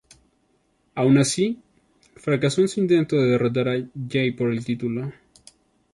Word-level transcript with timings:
Aun 0.95 1.19
así, 1.19 1.59
fracaso 2.15 2.61
en 2.61 2.67
su 2.69 2.79
intento 2.79 3.17
de 3.17 3.29
derrotar 3.33 3.69
a 3.69 3.75
Jay 4.09 4.31
por 4.31 4.49
el 4.49 4.65
título. 4.65 5.11